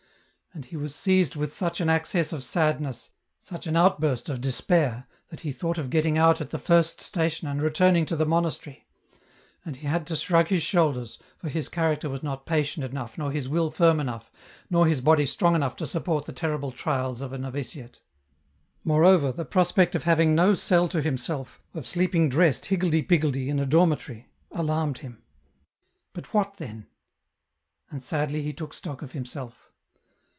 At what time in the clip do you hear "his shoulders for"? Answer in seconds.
10.49-11.47